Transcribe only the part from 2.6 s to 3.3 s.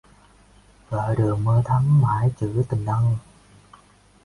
tình ân